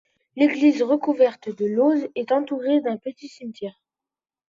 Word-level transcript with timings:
L'église 0.35 0.81
recouverte 0.81 1.55
de 1.55 1.67
lauzes 1.67 2.07
est 2.15 2.31
entourée 2.31 2.81
d'un 2.81 2.97
petit 2.97 3.27
cimetière. 3.27 3.79